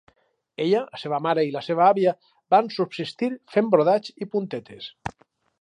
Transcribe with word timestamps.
Ella, 0.63 0.79
la 0.95 1.01
seva 1.01 1.19
mare 1.25 1.43
i 1.49 1.51
la 1.57 1.61
seva 1.67 1.83
àvia 1.89 2.15
van 2.55 2.73
subsistir 2.79 3.31
fent 3.57 3.73
brodats 3.77 4.19
i 4.27 4.33
puntetes. 4.35 4.93